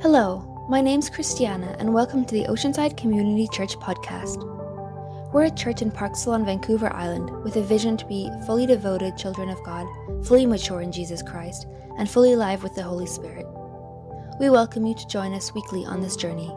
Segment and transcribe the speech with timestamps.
[0.00, 4.44] Hello, my name's Christiana, and welcome to the Oceanside Community Church podcast.
[5.32, 9.18] We're a church in Parksville on Vancouver Island with a vision to be fully devoted
[9.18, 9.88] children of God,
[10.24, 11.66] fully mature in Jesus Christ,
[11.98, 13.44] and fully alive with the Holy Spirit.
[14.38, 16.54] We welcome you to join us weekly on this journey.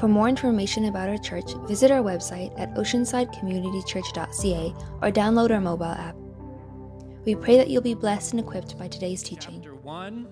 [0.00, 5.86] For more information about our church, visit our website at oceansidecommunitychurch.ca or download our mobile
[5.86, 6.16] app.
[7.24, 9.60] We pray that you'll be blessed and equipped by today's teaching.
[9.62, 10.26] Chapter 1,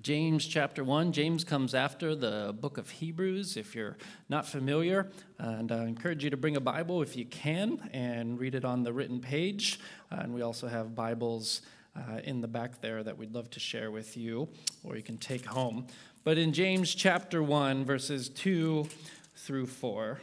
[0.00, 1.10] James chapter 1.
[1.10, 3.96] James comes after the book of Hebrews, if you're
[4.28, 5.10] not familiar.
[5.38, 8.84] And I encourage you to bring a Bible if you can and read it on
[8.84, 9.80] the written page.
[10.12, 11.62] Uh, and we also have Bibles
[11.96, 14.48] uh, in the back there that we'd love to share with you
[14.84, 15.88] or you can take home.
[16.22, 18.86] But in James chapter 1, verses 2
[19.34, 20.20] through 4,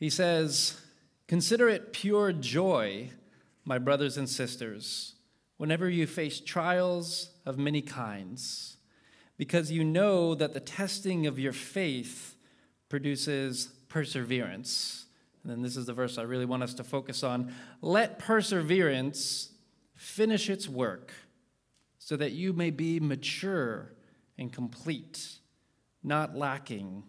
[0.00, 0.80] he says,
[1.28, 3.10] Consider it pure joy,
[3.64, 5.14] my brothers and sisters
[5.58, 8.76] whenever you face trials of many kinds,
[9.36, 12.36] because you know that the testing of your faith
[12.88, 15.06] produces perseverance.
[15.42, 17.52] And then this is the verse I really want us to focus on.
[17.82, 19.50] Let perseverance
[19.94, 21.12] finish its work
[21.98, 23.92] so that you may be mature
[24.38, 25.38] and complete,
[26.02, 27.02] not lacking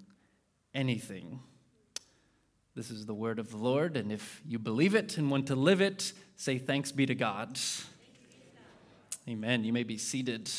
[0.74, 1.40] anything.
[2.76, 5.56] This is the word of the Lord, and if you believe it and want to
[5.56, 7.60] live it, say thanks be to God.
[9.28, 9.64] Amen.
[9.64, 10.50] You may be seated.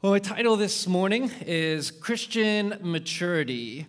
[0.00, 3.86] Well, my title this morning is Christian Maturity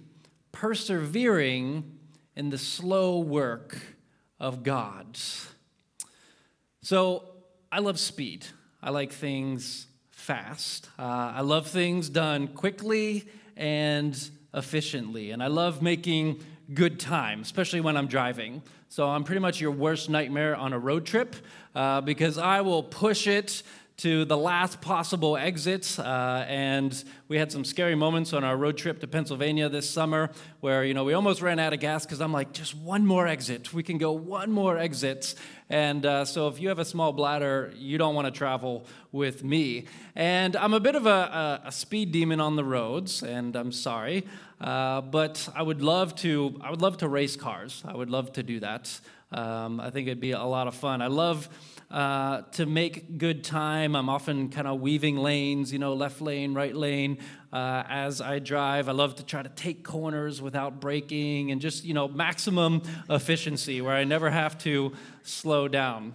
[0.52, 2.00] Persevering
[2.36, 3.78] in the Slow Work
[4.40, 5.20] of God.
[6.82, 7.26] So,
[7.72, 8.48] I love speed.
[8.82, 10.90] I like things fast.
[10.98, 14.18] Uh, I love things done quickly and
[14.54, 15.30] efficiently.
[15.30, 18.62] And I love making good time, especially when I'm driving.
[18.90, 21.36] So I'm pretty much your worst nightmare on a road trip
[21.76, 23.64] uh, because I will push it
[24.00, 26.00] to the last possible exit.
[26.00, 30.30] Uh, and we had some scary moments on our road trip to Pennsylvania this summer
[30.62, 33.28] where, you know, we almost ran out of gas because I'm like, just one more
[33.28, 33.74] exit.
[33.74, 35.36] We can go one more exit.
[35.70, 39.44] And uh, so if you have a small bladder, you don't want to travel with
[39.44, 39.86] me.
[40.16, 43.74] And I'm a bit of a, a, a speed demon on the roads, and I'm
[43.74, 44.26] sorry.
[44.62, 46.60] Uh, but I would love to.
[46.62, 47.84] I would love to race cars.
[47.86, 49.00] I would love to do that.
[49.32, 51.02] Um, I think it'd be a lot of fun.
[51.02, 51.50] I love
[51.92, 53.96] uh, to make good time.
[53.96, 57.18] I'm often kind of weaving lanes, you know, left lane, right lane,
[57.52, 58.88] uh, as I drive.
[58.88, 63.82] I love to try to take corners without braking and just, you know, maximum efficiency
[63.82, 66.14] where I never have to slow down.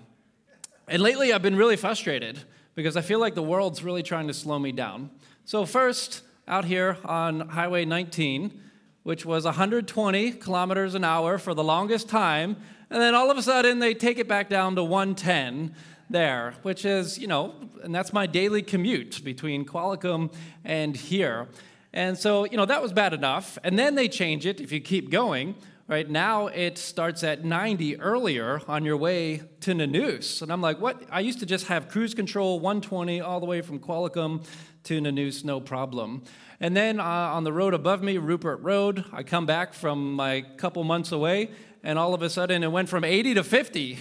[0.87, 2.39] And lately I've been really frustrated
[2.75, 5.11] because I feel like the world's really trying to slow me down.
[5.45, 8.61] So, first, out here on Highway 19,
[9.03, 12.57] which was 120 kilometers an hour for the longest time.
[12.95, 15.75] And then all of a sudden, they take it back down to 110
[16.09, 20.33] there, which is, you know, and that's my daily commute between Qualicum
[20.65, 21.49] and here.
[21.93, 23.59] And so, you know, that was bad enough.
[23.65, 25.57] And then they change it if you keep going.
[25.89, 30.41] Right now, it starts at 90 earlier on your way to Nanoose.
[30.41, 31.03] And I'm like, what?
[31.11, 34.47] I used to just have cruise control 120 all the way from Qualicum
[34.85, 36.23] to Nanoose, no problem.
[36.61, 40.43] And then uh, on the road above me, Rupert Road, I come back from my
[40.57, 41.51] couple months away,
[41.85, 43.99] and all of a sudden it went from 80 to 50.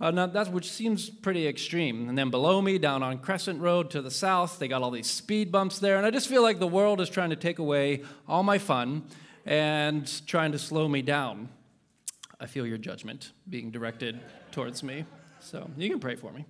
[0.00, 2.08] Uh, now that's, which seems pretty extreme.
[2.08, 5.06] And then below me, down on Crescent Road to the south, they got all these
[5.06, 5.98] speed bumps there.
[5.98, 9.04] And I just feel like the world is trying to take away all my fun
[9.44, 11.50] and trying to slow me down.
[12.40, 14.18] I feel your judgment being directed
[14.50, 15.04] towards me.
[15.40, 16.46] So you can pray for me.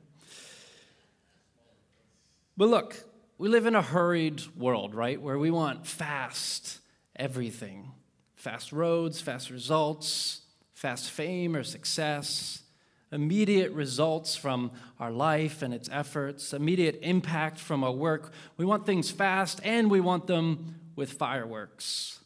[2.56, 3.04] But look,
[3.38, 5.20] we live in a hurried world, right?
[5.20, 6.80] Where we want fast
[7.14, 7.92] everything
[8.34, 10.42] fast roads, fast results,
[10.76, 12.62] fast fame or success,
[13.10, 14.70] immediate results from
[15.00, 18.30] our life and its efforts, immediate impact from our work.
[18.58, 22.20] We want things fast and we want them with fireworks.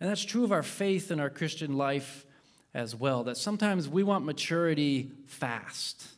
[0.00, 2.26] And that's true of our faith and our Christian life
[2.74, 6.08] as well, that sometimes we want maturity fast.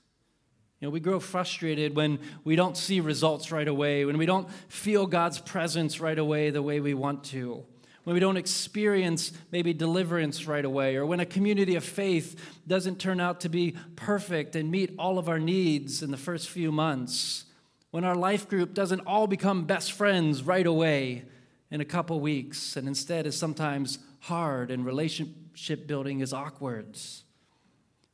[0.81, 4.51] You know, we grow frustrated when we don't see results right away, when we don't
[4.69, 7.63] feel God's presence right away the way we want to,
[8.07, 13.01] when we don't experience maybe deliverance right away, or when a community of faith doesn't
[13.01, 16.71] turn out to be perfect and meet all of our needs in the first few
[16.71, 17.47] months,
[17.91, 21.25] when our life group doesn't all become best friends right away
[21.73, 26.97] in a couple weeks, and instead is sometimes hard and relationship building is awkward.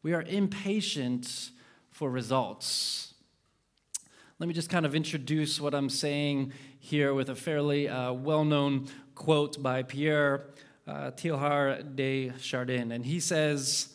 [0.03, 1.51] We are impatient
[1.91, 3.13] for results.
[4.39, 8.47] Let me just kind of introduce what I'm saying here with a fairly uh, well
[8.47, 10.47] known quote by Pierre
[10.87, 12.93] uh, Teilhard de Chardin.
[12.93, 13.95] And he says,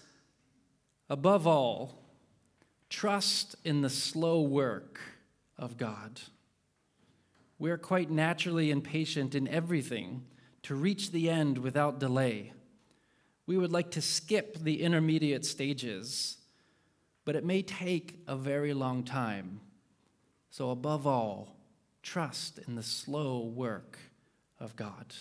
[1.09, 2.03] Above all,
[2.89, 4.99] trust in the slow work
[5.57, 6.21] of God.
[7.59, 10.25] We're quite naturally impatient in everything
[10.63, 12.53] to reach the end without delay.
[13.45, 16.37] We would like to skip the intermediate stages,
[17.25, 19.61] but it may take a very long time.
[20.49, 21.55] So, above all,
[22.03, 23.97] trust in the slow work
[24.59, 25.13] of God.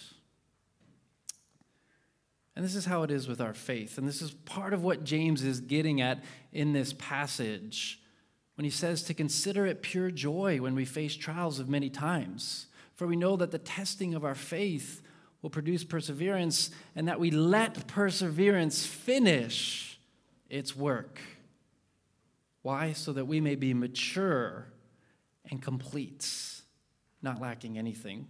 [2.55, 3.99] And this is how it is with our faith.
[3.99, 8.01] And this is part of what James is getting at in this passage
[8.55, 12.67] when he says to consider it pure joy when we face trials of many times.
[12.95, 15.03] For we know that the testing of our faith
[15.43, 20.01] will produce perseverance, and that we let perseverance finish
[20.49, 21.21] its work.
[22.63, 22.95] Why?
[22.95, 24.67] So that we may be mature
[25.49, 26.27] and complete,
[27.23, 28.27] not lacking anything.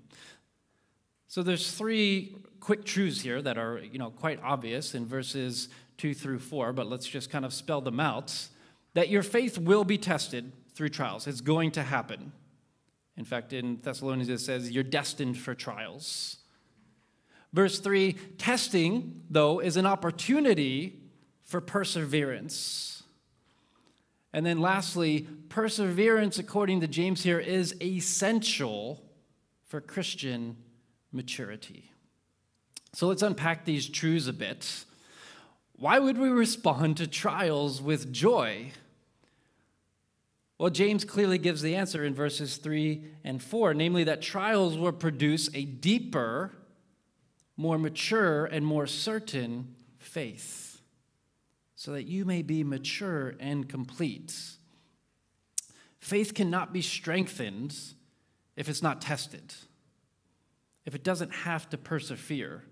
[1.36, 5.68] So there's three quick truths here that are, you know, quite obvious in verses
[5.98, 8.48] 2 through 4, but let's just kind of spell them out.
[8.94, 11.26] That your faith will be tested through trials.
[11.26, 12.32] It's going to happen.
[13.18, 16.38] In fact, in Thessalonians it says you're destined for trials.
[17.52, 21.02] Verse 3 testing, though, is an opportunity
[21.44, 23.02] for perseverance.
[24.32, 29.04] And then lastly, perseverance, according to James here, is essential
[29.66, 30.56] for Christian
[31.12, 31.90] maturity.
[32.92, 34.84] So let's unpack these truths a bit.
[35.74, 38.72] Why would we respond to trials with joy?
[40.58, 44.92] Well, James clearly gives the answer in verses 3 and 4, namely that trials will
[44.92, 46.52] produce a deeper,
[47.58, 50.80] more mature, and more certain faith,
[51.74, 54.34] so that you may be mature and complete.
[55.98, 57.76] Faith cannot be strengthened
[58.56, 59.54] if it's not tested
[60.86, 62.62] if it doesn't have to persevere.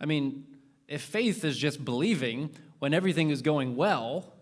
[0.00, 0.46] I mean,
[0.88, 4.32] if faith is just believing when everything is going well,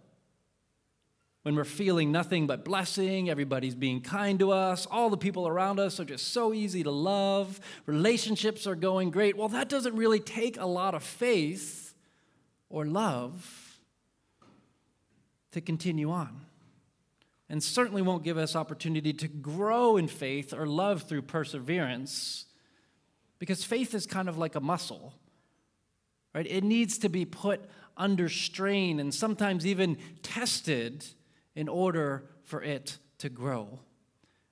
[1.43, 5.81] when we're feeling nothing but blessing, everybody's being kind to us, all the people around
[5.81, 10.21] us are just so easy to love, relationships are going great, well, that doesn't really
[10.21, 11.95] take a lot of faith
[12.71, 13.81] or love
[15.51, 16.43] to continue on.
[17.49, 22.45] And certainly won't give us opportunity to grow in faith or love through perseverance
[23.39, 25.15] because faith is kind of like a muscle,
[26.35, 26.47] right?
[26.47, 27.61] It needs to be put
[27.97, 31.05] under strain and sometimes even tested
[31.55, 33.81] in order for it to grow.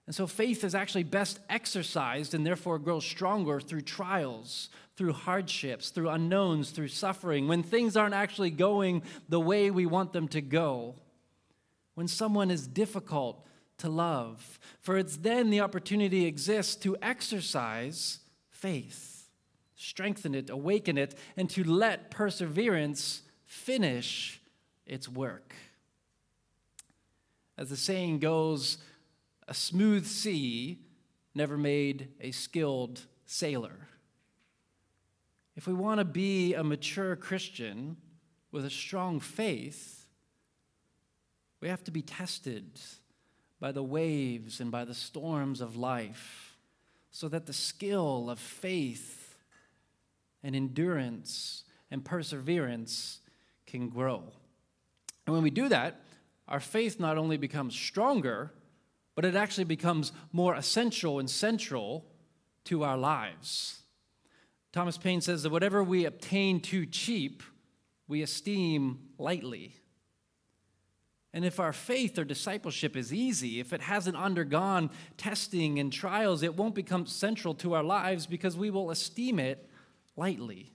[0.07, 5.91] And so faith is actually best exercised and therefore grows stronger through trials, through hardships,
[5.91, 10.41] through unknowns, through suffering, when things aren't actually going the way we want them to
[10.41, 10.95] go,
[11.95, 13.45] when someone is difficult
[13.79, 14.59] to love.
[14.81, 18.21] For it's then the opportunity exists to exercise
[18.57, 19.29] faith,
[19.75, 24.41] strengthen it, awaken it, and to let perseverance finish
[24.87, 25.55] its work.
[27.59, 28.79] As the saying goes,
[29.47, 30.79] a smooth sea
[31.35, 33.89] never made a skilled sailor.
[35.55, 37.97] If we want to be a mature Christian
[38.53, 40.07] with a strong faith,
[41.61, 42.81] we have to be tested
[43.59, 46.46] by the waves and by the storms of life
[47.17, 49.39] so that the skill of faith
[50.43, 53.21] and endurance and perseverance
[53.67, 54.23] can grow.
[55.25, 56.03] And when we do that,
[56.47, 58.53] our faith not only becomes stronger,
[59.15, 62.05] but it actually becomes more essential and central
[62.65, 63.81] to our lives.
[64.75, 67.43] Thomas Paine says that whatever we obtain too cheap,
[68.07, 69.77] we esteem lightly.
[71.33, 76.43] And if our faith or discipleship is easy, if it hasn't undergone testing and trials,
[76.43, 79.69] it won't become central to our lives because we will esteem it
[80.17, 80.73] lightly.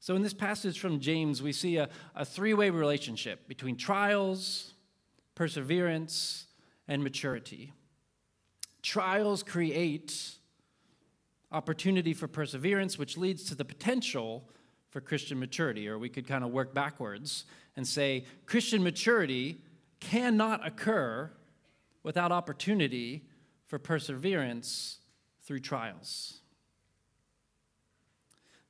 [0.00, 4.74] So, in this passage from James, we see a, a three way relationship between trials,
[5.34, 6.46] perseverance,
[6.86, 7.72] and maturity.
[8.82, 10.36] Trials create
[11.50, 14.48] opportunity for perseverance, which leads to the potential
[14.98, 17.44] for Christian maturity, or we could kind of work backwards
[17.76, 19.58] and say Christian maturity
[20.00, 21.30] cannot occur
[22.02, 23.22] without opportunity
[23.68, 24.98] for perseverance
[25.44, 26.40] through trials.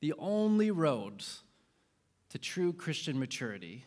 [0.00, 1.25] The only road
[2.28, 3.87] to true Christian maturity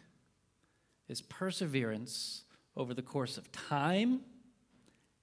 [1.08, 2.42] is perseverance
[2.76, 4.22] over the course of time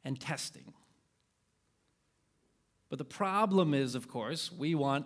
[0.04, 0.72] and testing.
[2.88, 5.04] But the problem is, of course, we want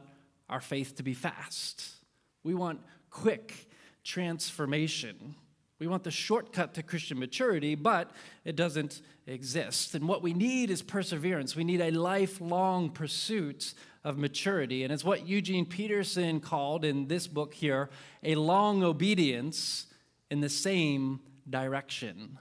[0.50, 2.01] our faith to be fast.
[2.44, 2.80] We want
[3.10, 3.68] quick
[4.04, 5.34] transformation.
[5.78, 8.10] We want the shortcut to Christian maturity, but
[8.44, 9.94] it doesn't exist.
[9.94, 11.56] And what we need is perseverance.
[11.56, 14.84] We need a lifelong pursuit of maturity.
[14.84, 17.90] And it's what Eugene Peterson called in this book here
[18.22, 19.86] a long obedience
[20.30, 22.38] in the same direction.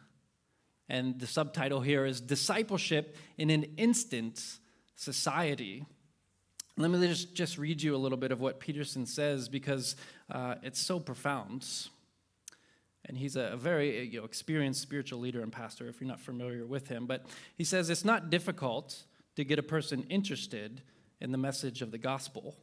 [0.87, 4.59] And the subtitle here is Discipleship in an Instant
[4.95, 5.85] Society.
[6.77, 9.95] Let me just, just read you a little bit of what Peterson says because
[10.31, 11.67] uh, it's so profound.
[13.05, 16.65] And he's a, very you know, experienced spiritual leader and pastor if you're not familiar
[16.65, 17.07] with him.
[17.07, 17.25] But
[17.57, 19.03] he says it's not difficult
[19.35, 20.81] to get a person interested
[21.19, 22.55] in the message of the gospel,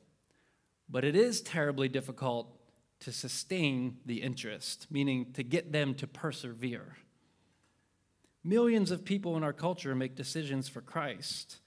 [0.88, 2.55] but it is terribly difficult
[3.00, 6.97] to sustain the interest, meaning to get them to persevere.
[8.43, 11.59] Millions of people in our culture make decisions for Christ,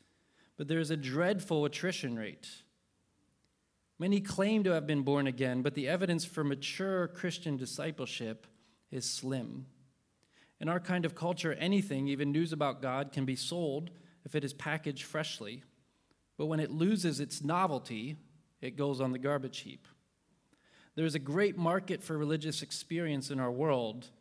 [0.61, 2.47] but there is a dreadful attrition rate.
[3.97, 8.45] Many claim to have been born again, but the evidence for mature Christian discipleship
[8.91, 9.65] is slim.
[10.59, 13.89] In our kind of culture, anything, even news about God, can be sold
[14.23, 15.63] if it is packaged freshly.
[16.37, 18.17] But when it loses its novelty,
[18.61, 19.87] it goes on the garbage heap.
[20.93, 24.11] There's a great market for religious experience in our world,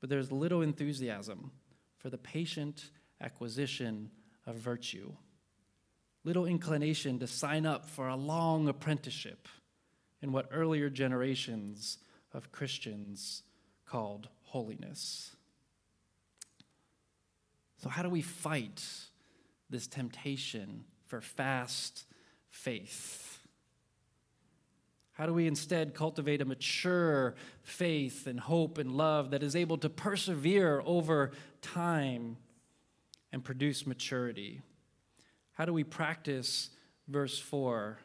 [0.00, 1.52] but there's little enthusiasm
[1.98, 2.90] for the patient
[3.20, 4.10] acquisition
[4.44, 5.12] of virtue,
[6.24, 9.48] little inclination to sign up for a long apprenticeship
[10.20, 11.98] in what earlier generations
[12.32, 13.42] of Christians
[13.86, 15.36] called holiness.
[17.78, 18.84] So, how do we fight
[19.68, 22.04] this temptation for fast
[22.48, 23.40] faith?
[25.12, 29.76] How do we instead cultivate a mature faith and hope and love that is able
[29.78, 32.36] to persevere over time
[33.30, 34.62] and produce maturity?
[35.52, 36.70] How do we practice
[37.08, 37.98] verse 4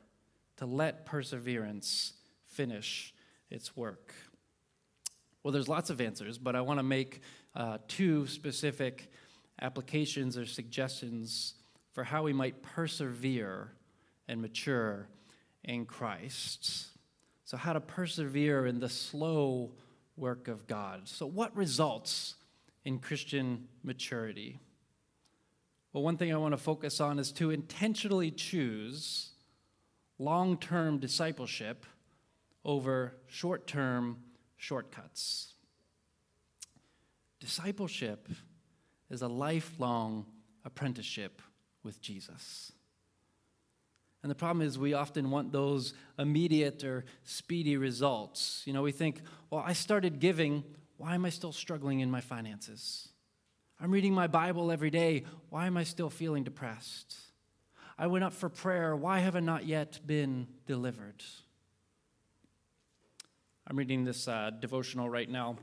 [0.57, 2.13] to let perseverance
[2.49, 3.13] finish
[3.49, 4.13] its work?
[5.43, 7.21] Well, there's lots of answers, but I want to make
[7.55, 9.11] uh, two specific
[9.61, 11.53] applications or suggestions
[11.93, 13.71] for how we might persevere
[14.27, 15.07] and mature
[15.63, 16.87] in Christ.
[17.45, 19.71] So, how to persevere in the slow
[20.17, 21.07] work of God.
[21.07, 22.35] So, what results
[22.83, 24.59] in Christian maturity?
[25.97, 29.31] Well, one thing I want to focus on is to intentionally choose
[30.19, 31.87] long term discipleship
[32.63, 34.19] over short term
[34.57, 35.55] shortcuts.
[37.39, 38.29] Discipleship
[39.09, 40.27] is a lifelong
[40.63, 41.41] apprenticeship
[41.81, 42.71] with Jesus.
[44.21, 48.61] And the problem is, we often want those immediate or speedy results.
[48.65, 50.63] You know, we think, well, I started giving.
[50.97, 53.09] Why am I still struggling in my finances?
[53.79, 55.23] I'm reading my Bible every day.
[55.51, 57.15] Why am I still feeling depressed?
[57.95, 58.95] I went up for prayer.
[58.95, 61.23] Why have I not yet been delivered?
[63.67, 65.57] I'm reading this uh, devotional right now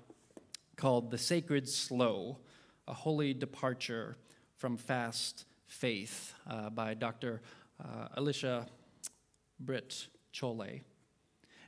[0.76, 2.38] called The Sacred Slow
[2.86, 4.16] A Holy Departure
[4.58, 7.42] from Fast Faith uh, by Dr
[7.82, 8.68] uh, Alicia
[9.58, 10.82] Britt Chole.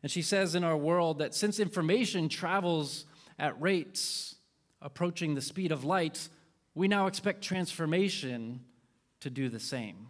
[0.04, 3.04] And she says in our world that since information travels
[3.36, 4.36] at rates
[4.80, 6.28] approaching the speed of light,
[6.76, 8.61] we now expect transformation
[9.21, 10.09] to do the same.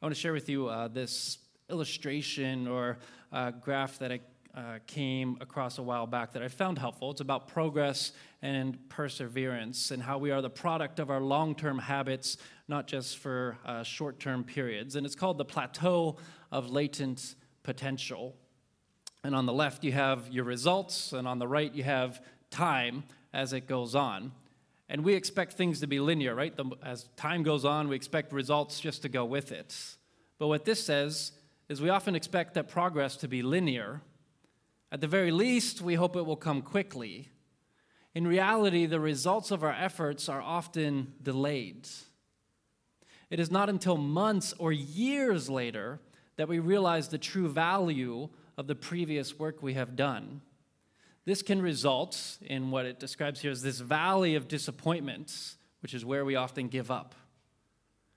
[0.00, 2.98] I want to share with you uh, this illustration or
[3.32, 4.20] uh, graph that I
[4.54, 7.10] uh, came across a while back that I found helpful.
[7.10, 11.80] It's about progress and perseverance and how we are the product of our long term
[11.80, 12.36] habits,
[12.68, 14.94] not just for uh, short term periods.
[14.94, 16.16] And it's called the plateau
[16.52, 18.36] of latent potential.
[19.24, 23.02] And on the left, you have your results, and on the right, you have time
[23.32, 24.32] as it goes on.
[24.88, 26.56] And we expect things to be linear, right?
[26.56, 29.76] The, as time goes on, we expect results just to go with it.
[30.38, 31.32] But what this says
[31.68, 34.02] is we often expect that progress to be linear
[34.92, 37.28] at the very least, we hope it will come quickly.
[38.14, 41.88] In reality, the results of our efforts are often delayed.
[43.30, 46.00] It is not until months or years later
[46.36, 50.40] that we realize the true value of the previous work we have done.
[51.24, 56.04] This can result in what it describes here as this valley of disappointments, which is
[56.04, 57.14] where we often give up,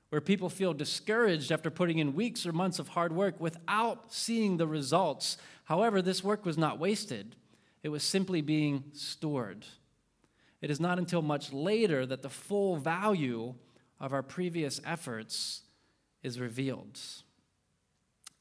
[0.10, 4.58] where people feel discouraged after putting in weeks or months of hard work without seeing
[4.58, 7.36] the results However, this work was not wasted,
[7.82, 9.66] it was simply being stored.
[10.62, 13.56] It is not until much later that the full value
[14.00, 15.64] of our previous efforts
[16.22, 17.00] is revealed.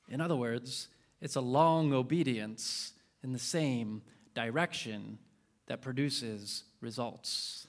[0.09, 0.89] In other words,
[1.21, 2.93] it's a long obedience
[3.25, 4.03] in the same
[4.35, 5.19] direction
[5.67, 7.67] that produces results.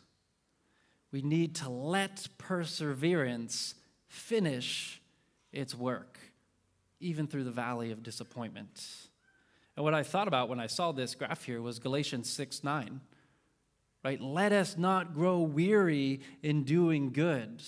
[1.11, 3.75] We need to let perseverance
[4.07, 5.01] finish
[5.51, 6.19] its work,
[6.99, 8.83] even through the valley of disappointment.
[9.75, 13.01] And what I thought about when I saw this graph here was Galatians 6 9.
[14.03, 14.19] Right?
[14.19, 17.61] Let us not grow weary in doing good.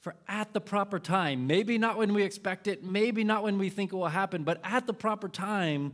[0.00, 3.68] For at the proper time, maybe not when we expect it, maybe not when we
[3.68, 5.92] think it will happen, but at the proper time,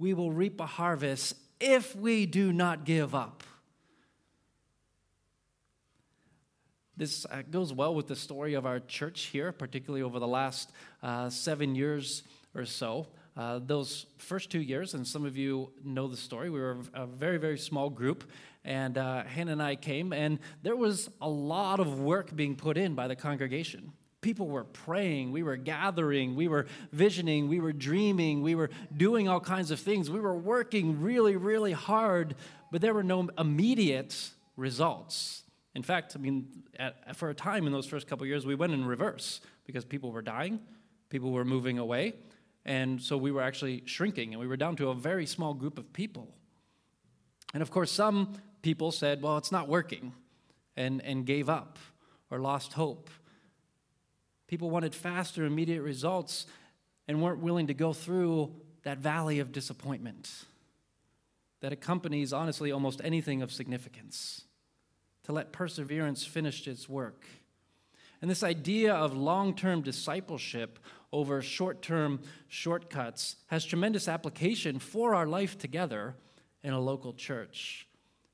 [0.00, 3.44] we will reap a harvest if we do not give up.
[6.96, 10.72] This uh, goes well with the story of our church here, particularly over the last
[11.02, 12.22] uh, seven years
[12.54, 13.06] or so.
[13.36, 17.06] Uh, those first two years, and some of you know the story, we were a
[17.06, 18.24] very, very small group,
[18.64, 22.76] and uh, Hannah and I came, and there was a lot of work being put
[22.76, 23.92] in by the congregation.
[24.20, 29.28] People were praying, we were gathering, we were visioning, we were dreaming, we were doing
[29.28, 30.10] all kinds of things.
[30.10, 32.34] We were working really, really hard,
[32.70, 35.44] but there were no immediate results.
[35.74, 36.48] In fact, I mean,
[36.78, 40.12] at, for a time in those first couple years, we went in reverse because people
[40.12, 40.60] were dying,
[41.08, 42.14] people were moving away,
[42.66, 45.78] and so we were actually shrinking, and we were down to a very small group
[45.78, 46.28] of people.
[47.54, 50.12] And of course, some people said, well, it's not working,
[50.76, 51.78] and, and gave up
[52.30, 53.08] or lost hope.
[54.50, 56.44] People wanted faster, immediate results
[57.06, 58.52] and weren't willing to go through
[58.82, 60.28] that valley of disappointment
[61.60, 64.42] that accompanies, honestly, almost anything of significance,
[65.22, 67.26] to let perseverance finish its work.
[68.20, 70.80] And this idea of long term discipleship
[71.12, 76.16] over short term shortcuts has tremendous application for our life together
[76.64, 77.86] in a local church.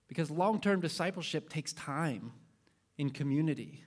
[0.09, 2.33] Because long term discipleship takes time
[2.97, 3.83] in community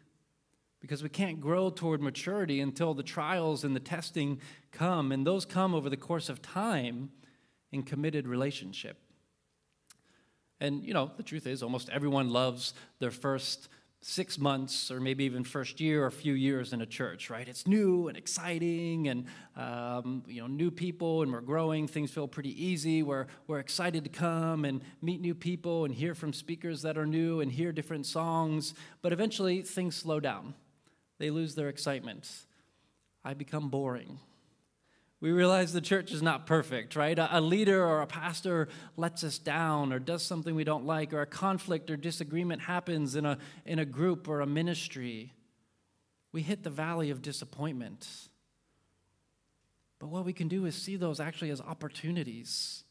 [0.80, 4.40] because we can't grow toward maturity until the trials and the testing
[4.72, 7.10] come, and those come over the course of time
[7.72, 8.98] in committed relationship.
[10.62, 13.70] And, you know, the truth is, almost everyone loves their first
[14.02, 17.48] six months or maybe even first year or few years in a church, right?
[17.48, 19.26] It's new and exciting and,
[19.58, 21.86] um, you know, new people and we're growing.
[21.86, 23.04] Things feel pretty easy.
[23.04, 27.06] We're, we're excited to come and meet new people and hear from speakers that are
[27.06, 28.74] new and hear different songs.
[29.02, 30.54] But eventually things slow down
[31.20, 32.30] they lose their excitement.
[33.24, 34.20] I become boring.
[35.22, 37.20] We realize the church is not perfect, right?
[37.20, 41.22] A, leader or a pastor lets us down or does something we don't like, or
[41.22, 45.34] a conflict or disagreement happens in a, in a group or a ministry.
[46.32, 48.08] We hit the valley of disappointment.
[50.00, 52.86] But what we can do is see those actually as opportunities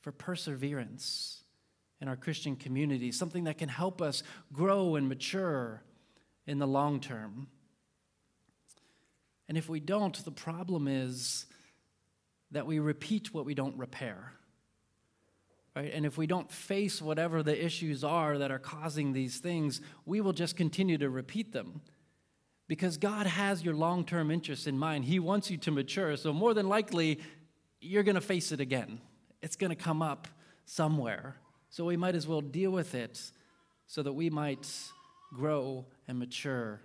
[0.00, 1.42] for perseverance
[2.00, 4.22] in our Christian community, something that can help us
[4.52, 5.82] grow and mature
[6.46, 7.48] in the long term.
[9.48, 11.46] And if we don't, the problem is
[12.50, 14.32] that we repeat what we don't repair.
[15.76, 15.92] Right?
[15.92, 20.20] And if we don't face whatever the issues are that are causing these things, we
[20.20, 21.82] will just continue to repeat them.
[22.68, 25.04] Because God has your long term interests in mind.
[25.04, 26.16] He wants you to mature.
[26.16, 27.20] So, more than likely,
[27.80, 29.00] you're going to face it again.
[29.42, 30.28] It's going to come up
[30.64, 31.36] somewhere.
[31.68, 33.20] So, we might as well deal with it
[33.86, 34.66] so that we might
[35.34, 36.80] grow and mature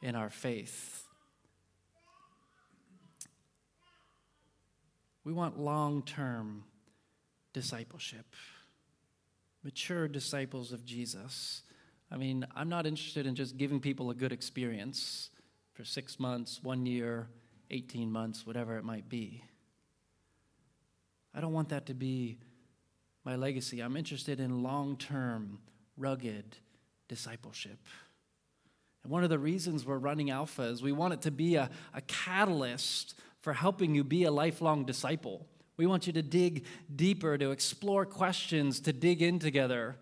[0.00, 1.06] in our faith.
[5.24, 6.64] We want long term
[7.52, 8.26] discipleship,
[9.62, 11.62] mature disciples of Jesus.
[12.10, 15.30] I mean, I'm not interested in just giving people a good experience
[15.72, 17.28] for six months, one year,
[17.70, 19.42] 18 months, whatever it might be.
[21.34, 22.38] I don't want that to be
[23.24, 23.80] my legacy.
[23.80, 25.60] I'm interested in long term,
[25.96, 26.56] rugged
[27.08, 27.78] discipleship.
[29.02, 31.70] And one of the reasons we're running Alpha is we want it to be a,
[31.94, 35.46] a catalyst for helping you be a lifelong disciple.
[35.76, 39.96] We want you to dig deeper, to explore questions, to dig in together.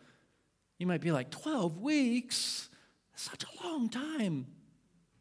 [0.78, 2.68] You might be like, 12 weeks?
[3.14, 4.46] Such a long time.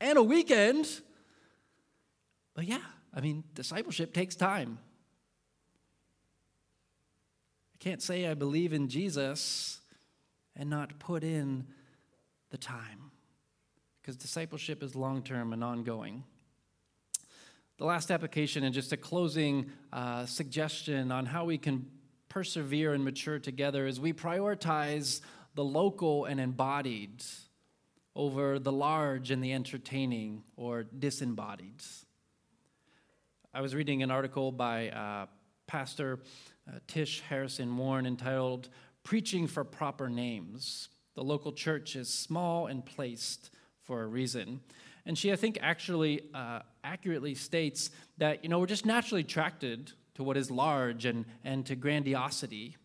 [0.01, 0.87] And a weekend.
[2.53, 2.81] But yeah,
[3.13, 4.79] I mean, discipleship takes time.
[7.73, 9.79] I can't say I believe in Jesus
[10.57, 11.67] and not put in
[12.49, 13.11] the time
[14.01, 16.23] because discipleship is long term and ongoing.
[17.79, 21.85] The last application and just a closing uh, suggestion on how we can
[22.27, 25.21] persevere and mature together is we prioritize
[25.55, 27.23] the local and embodied
[28.17, 31.81] over the large and the entertaining or disembodied.
[33.53, 35.27] I was reading an article by uh,
[35.65, 36.19] Pastor
[36.67, 38.67] uh, Tish Harrison Warren entitled
[39.03, 40.89] Preaching for Proper Names.
[41.15, 43.51] The local church is small and placed
[43.83, 44.59] for a reason.
[45.05, 49.93] And she, I think, actually uh, accurately states that, you know, we're just naturally attracted
[50.15, 52.75] to what is large and, and to grandiosity.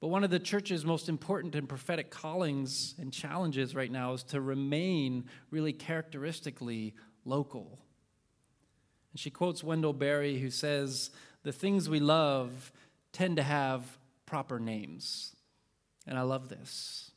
[0.00, 4.22] But one of the church's most important and prophetic callings and challenges right now is
[4.24, 7.80] to remain really characteristically local.
[9.12, 11.10] And she quotes Wendell Berry, who says,
[11.42, 12.70] The things we love
[13.12, 15.34] tend to have proper names.
[16.06, 17.10] And I love this.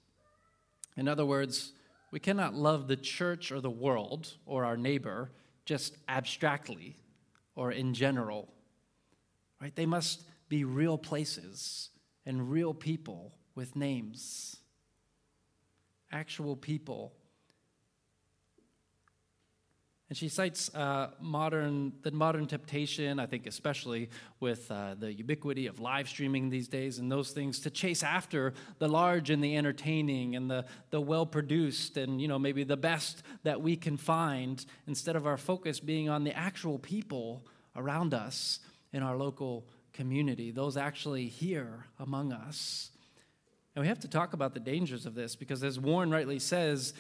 [0.98, 1.74] In other words,
[2.12, 5.32] we cannot love the church or the world or our neighbor
[5.66, 6.98] just abstractly
[7.56, 8.54] or in general.
[9.62, 9.76] Right?
[9.76, 11.90] They must be real places
[12.26, 14.58] and real people with names.
[16.12, 17.14] Actual people
[20.12, 24.10] and she cites uh, modern, the modern temptation, I think, especially
[24.42, 28.54] with uh, the ubiquity of live streaming these days and those things, to chase after
[28.80, 32.76] the large and the entertaining and the, the well produced and, you know, maybe the
[32.76, 37.46] best that we can find instead of our focus being on the actual people
[37.78, 38.60] around us
[38.92, 42.92] in our local community, those actually here among us.
[43.78, 46.94] And we have to talk about the dangers of this because, as Warren rightly says,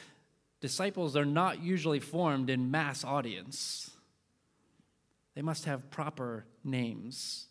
[0.61, 3.91] disciples are not usually formed in mass audience.
[5.35, 7.47] They must have proper names.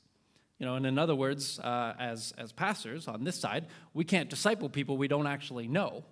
[0.58, 4.28] You know, and in other words, uh, as, as pastors on this side, we can't
[4.30, 6.04] disciple people we don't actually know.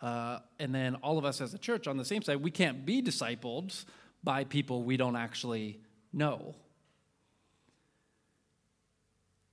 [0.00, 2.84] Uh, and then all of us as a church on the same side, we can't
[2.84, 3.84] be discipled
[4.22, 5.80] by people we don't actually
[6.12, 6.54] know.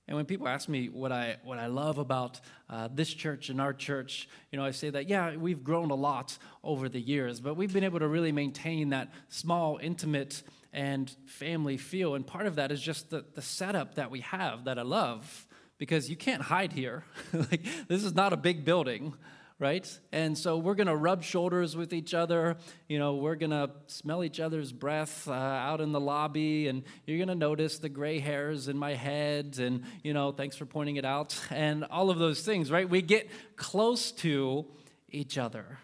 [0.08, 2.40] And when people ask me what I, what I love about
[2.70, 5.96] uh, this church and our church, you know, I say that, yeah, we've grown a
[5.96, 10.42] lot over the years, but we've been able to really maintain that small, intimate,
[10.72, 12.14] and family feel.
[12.14, 15.46] And part of that is just the, the setup that we have that I love
[15.78, 17.04] because you can't hide here.
[17.32, 19.14] like, this is not a big building
[19.58, 19.98] right?
[20.12, 22.56] And so we're going to rub shoulders with each other.
[22.88, 26.82] You know, we're going to smell each other's breath uh, out in the lobby, and
[27.06, 30.66] you're going to notice the gray hairs in my head, and, you know, thanks for
[30.66, 32.88] pointing it out, and all of those things, right?
[32.88, 34.66] We get close to
[35.08, 35.78] each other.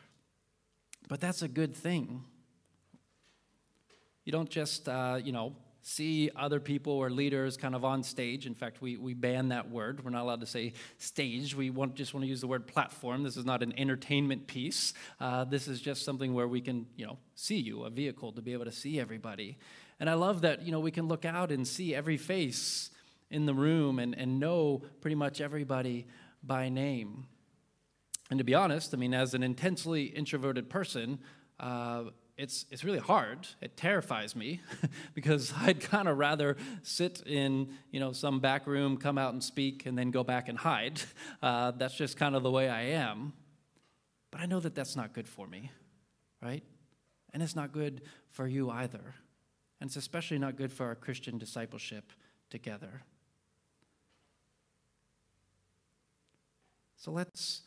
[1.08, 2.24] But that's a good thing.
[4.24, 8.46] You don't just, uh, you know, see other people or leaders kind of on stage.
[8.46, 10.04] In fact, we, we ban that word.
[10.04, 11.54] We're not allowed to say stage.
[11.54, 13.24] We want, just want to use the word platform.
[13.24, 14.94] This is not an entertainment piece.
[15.20, 18.42] Uh, this is just something where we can, you know, see you, a vehicle to
[18.42, 19.58] be able to see everybody.
[19.98, 22.90] And I love that, you know, we can look out and see every face
[23.30, 26.06] in the room and, and know pretty much everybody
[26.44, 27.26] by name.
[28.30, 31.18] And to be honest, I mean, as an intensely introverted person,
[31.58, 32.04] uh,
[32.42, 33.46] it's, it's really hard.
[33.60, 34.60] It terrifies me
[35.14, 39.42] because I'd kind of rather sit in you know, some back room, come out and
[39.42, 41.00] speak, and then go back and hide.
[41.42, 43.32] Uh, that's just kind of the way I am.
[44.30, 45.72] But I know that that's not good for me,
[46.40, 46.62] right?
[47.32, 49.14] And it's not good for you either.
[49.80, 52.12] And it's especially not good for our Christian discipleship
[52.48, 53.02] together.
[56.96, 57.62] So let's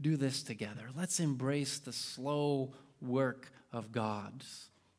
[0.00, 0.88] do this together.
[0.96, 4.44] Let's embrace the slow work of God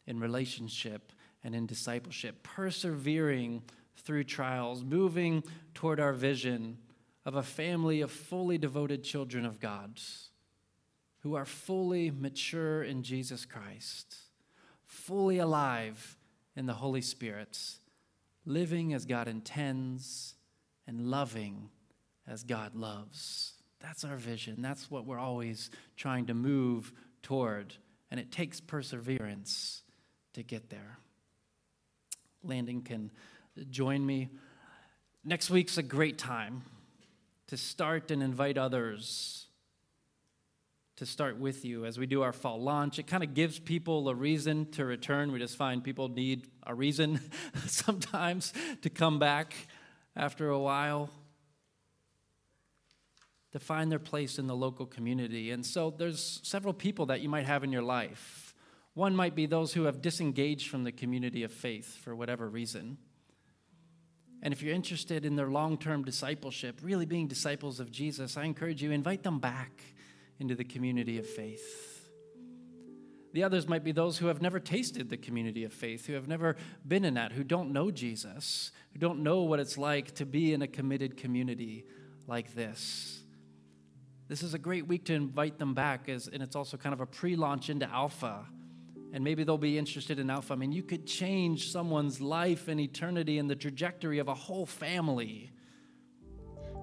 [0.08, 1.12] in relationship
[1.44, 3.64] and in discipleship, persevering
[3.98, 6.78] through trials, moving toward our vision
[7.26, 10.00] of a family of fully devoted children of God
[11.20, 14.16] who are fully mature in Jesus Christ,
[14.86, 16.18] fully alive
[16.56, 17.60] in the Holy Spirit,
[18.46, 20.34] living as God intends
[20.88, 21.70] and loving
[22.28, 23.54] as God loves.
[23.80, 24.62] That's our vision.
[24.62, 27.76] That's what we're always trying to move toward
[28.12, 29.82] and it takes perseverance
[30.34, 31.00] to get there.
[32.44, 33.10] Landon can
[33.70, 34.30] join me.
[35.24, 36.64] Next week's a great time
[37.48, 39.48] to start and invite others
[40.98, 43.00] to start with you as we do our fall launch.
[43.00, 45.32] It kind of gives people a reason to return.
[45.32, 47.20] We just find people need a reason
[47.66, 49.56] sometimes to come back
[50.16, 51.10] after a while
[53.52, 55.52] to find their place in the local community.
[55.52, 58.54] And so there's several people that you might have in your life.
[58.94, 62.98] One might be those who have disengaged from the community of faith for whatever reason.
[64.44, 68.44] And if you're interested in their long term discipleship, really being disciples of Jesus, I
[68.44, 69.82] encourage you, invite them back
[70.40, 72.10] into the community of faith.
[73.34, 76.28] The others might be those who have never tasted the community of faith, who have
[76.28, 80.26] never been in that, who don't know Jesus, who don't know what it's like to
[80.26, 81.86] be in a committed community
[82.28, 83.21] like this.
[84.32, 87.02] This is a great week to invite them back, as, and it's also kind of
[87.02, 88.46] a pre launch into Alpha.
[89.12, 90.54] And maybe they'll be interested in Alpha.
[90.54, 94.66] I mean, you could change someone's life and eternity and the trajectory of a whole
[94.66, 95.52] family.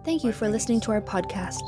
[0.04, 1.62] Thank you for listening to our podcast.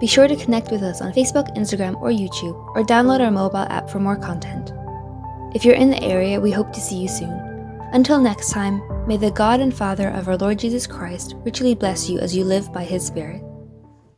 [0.00, 3.68] Be sure to connect with us on Facebook, Instagram, or YouTube, or download our mobile
[3.70, 4.72] app for more content.
[5.54, 7.30] If you're in the area, we hope to see you soon.
[7.92, 12.10] Until next time, may the God and Father of our Lord Jesus Christ richly bless
[12.10, 13.44] you as you live by his Spirit.